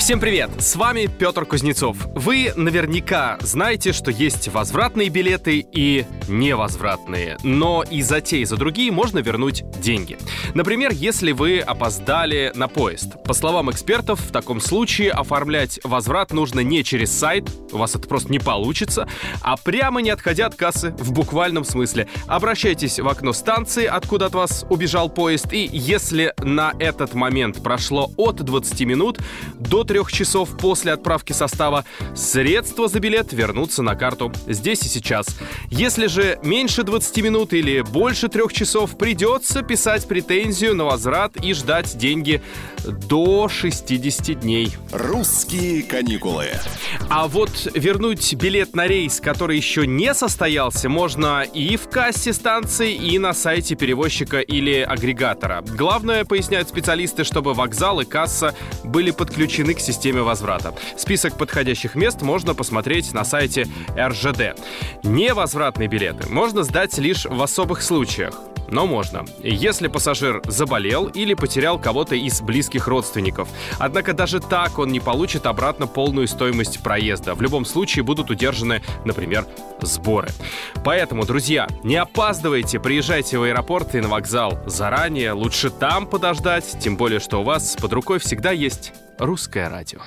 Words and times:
Всем 0.00 0.18
привет! 0.18 0.50
С 0.58 0.76
вами 0.76 1.10
Петр 1.18 1.44
Кузнецов. 1.44 1.94
Вы 2.14 2.54
наверняка 2.56 3.36
знаете, 3.42 3.92
что 3.92 4.10
есть 4.10 4.48
возвратные 4.48 5.10
билеты 5.10 5.58
и 5.58 6.06
невозвратные, 6.26 7.36
но 7.44 7.84
и 7.88 8.00
за 8.00 8.22
те, 8.22 8.38
и 8.38 8.46
за 8.46 8.56
другие 8.56 8.90
можно 8.90 9.18
вернуть 9.18 9.62
деньги. 9.78 10.16
Например, 10.54 10.90
если 10.90 11.32
вы 11.32 11.60
опоздали 11.60 12.50
на 12.54 12.66
поезд. 12.66 13.22
По 13.24 13.34
словам 13.34 13.70
экспертов, 13.70 14.20
в 14.20 14.32
таком 14.32 14.62
случае 14.62 15.10
оформлять 15.10 15.78
возврат 15.84 16.32
нужно 16.32 16.60
не 16.60 16.82
через 16.82 17.12
сайт, 17.12 17.50
у 17.70 17.76
вас 17.76 17.94
это 17.94 18.08
просто 18.08 18.32
не 18.32 18.38
получится, 18.38 19.06
а 19.42 19.58
прямо 19.58 20.00
не 20.00 20.08
отходя 20.08 20.46
от 20.46 20.54
кассы, 20.54 20.92
в 20.98 21.12
буквальном 21.12 21.64
смысле. 21.64 22.08
Обращайтесь 22.26 22.98
в 22.98 23.06
окно 23.06 23.34
станции, 23.34 23.84
откуда 23.84 24.26
от 24.26 24.34
вас 24.34 24.64
убежал 24.70 25.10
поезд, 25.10 25.52
и 25.52 25.68
если 25.70 26.32
на 26.38 26.72
этот 26.78 27.12
момент 27.12 27.62
прошло 27.62 28.10
от 28.16 28.36
20 28.36 28.80
минут 28.86 29.18
до 29.58 29.84
трех 29.90 30.12
часов 30.12 30.56
после 30.56 30.92
отправки 30.92 31.32
состава, 31.32 31.84
средства 32.14 32.86
за 32.86 33.00
билет 33.00 33.32
вернутся 33.32 33.82
на 33.82 33.96
карту 33.96 34.32
здесь 34.46 34.82
и 34.82 34.88
сейчас. 34.88 35.26
Если 35.68 36.06
же 36.06 36.38
меньше 36.44 36.84
20 36.84 37.24
минут 37.24 37.52
или 37.52 37.80
больше 37.80 38.28
трех 38.28 38.52
часов, 38.52 38.96
придется 38.96 39.62
писать 39.62 40.06
претензию 40.06 40.76
на 40.76 40.84
возврат 40.84 41.32
и 41.42 41.54
ждать 41.54 41.98
деньги 41.98 42.40
до 42.86 43.48
60 43.48 44.38
дней. 44.40 44.76
«Русские 44.92 45.82
каникулы». 45.82 46.46
А 47.08 47.26
вот 47.26 47.50
вернуть 47.74 48.32
билет 48.34 48.76
на 48.76 48.86
рейс, 48.86 49.20
который 49.20 49.56
еще 49.56 49.88
не 49.88 50.14
состоялся, 50.14 50.88
можно 50.88 51.42
и 51.42 51.76
в 51.76 51.88
кассе 51.88 52.32
станции, 52.32 52.94
и 52.94 53.18
на 53.18 53.34
сайте 53.34 53.74
перевозчика 53.74 54.38
или 54.38 54.80
агрегатора. 54.80 55.62
Главное, 55.76 56.24
поясняют 56.24 56.68
специалисты, 56.68 57.24
чтобы 57.24 57.54
вокзал 57.54 58.00
и 58.00 58.04
касса 58.04 58.54
были 58.84 59.10
подключены 59.10 59.74
к 59.74 59.79
системе 59.80 60.22
возврата. 60.22 60.74
Список 60.96 61.36
подходящих 61.36 61.94
мест 61.94 62.22
можно 62.22 62.54
посмотреть 62.54 63.12
на 63.12 63.24
сайте 63.24 63.66
РЖД. 63.98 64.58
Невозвратные 65.02 65.88
билеты 65.88 66.28
можно 66.28 66.62
сдать 66.62 66.96
лишь 66.98 67.26
в 67.26 67.42
особых 67.42 67.82
случаях 67.82 68.34
но 68.70 68.86
можно. 68.86 69.24
Если 69.42 69.88
пассажир 69.88 70.42
заболел 70.46 71.06
или 71.06 71.34
потерял 71.34 71.78
кого-то 71.78 72.14
из 72.14 72.40
близких 72.40 72.88
родственников. 72.88 73.48
Однако 73.78 74.12
даже 74.12 74.40
так 74.40 74.78
он 74.78 74.90
не 74.90 75.00
получит 75.00 75.46
обратно 75.46 75.86
полную 75.86 76.28
стоимость 76.28 76.82
проезда. 76.82 77.34
В 77.34 77.42
любом 77.42 77.64
случае 77.64 78.04
будут 78.04 78.30
удержаны, 78.30 78.82
например, 79.04 79.46
сборы. 79.80 80.28
Поэтому, 80.84 81.24
друзья, 81.24 81.68
не 81.82 81.96
опаздывайте, 81.96 82.80
приезжайте 82.80 83.38
в 83.38 83.42
аэропорт 83.42 83.94
и 83.94 84.00
на 84.00 84.08
вокзал 84.08 84.58
заранее. 84.66 85.32
Лучше 85.32 85.70
там 85.70 86.06
подождать, 86.06 86.76
тем 86.80 86.96
более, 86.96 87.20
что 87.20 87.40
у 87.40 87.44
вас 87.44 87.76
под 87.76 87.92
рукой 87.92 88.18
всегда 88.18 88.50
есть 88.50 88.92
русское 89.18 89.68
радио. 89.68 90.00